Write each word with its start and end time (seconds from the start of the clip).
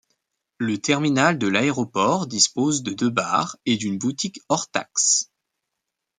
Le 0.57 0.79
terminal 0.79 1.37
de 1.37 1.45
l'aéroport 1.47 2.25
dispose 2.25 2.81
de 2.81 2.91
deux 2.91 3.11
bars 3.11 3.57
et 3.67 3.77
d'une 3.77 3.99
boutique 3.99 4.39
hors 4.49 4.67
taxes. 4.67 5.29